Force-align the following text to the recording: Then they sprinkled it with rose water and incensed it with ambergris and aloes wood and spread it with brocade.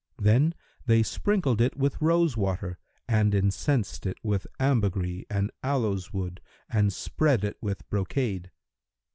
Then 0.17 0.55
they 0.87 1.03
sprinkled 1.03 1.61
it 1.61 1.77
with 1.77 2.01
rose 2.01 2.35
water 2.35 2.79
and 3.07 3.35
incensed 3.35 4.07
it 4.07 4.17
with 4.23 4.47
ambergris 4.59 5.25
and 5.29 5.51
aloes 5.61 6.11
wood 6.11 6.41
and 6.71 6.91
spread 6.91 7.43
it 7.43 7.57
with 7.61 7.87
brocade. 7.87 8.49